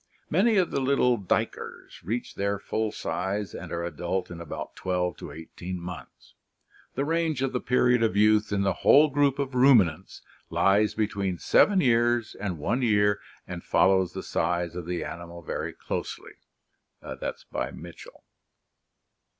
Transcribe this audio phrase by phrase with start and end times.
[0.31, 5.15] Many of the little duikers reach their full size and are adult in about twelve
[5.17, 6.33] to eighteen months.
[6.95, 11.37] The range of the period of youth in the whole group of ruminants lies between
[11.37, 16.31] seven years and one year and follows the size of the animal very closely"
[17.75, 18.23] (Mitchell).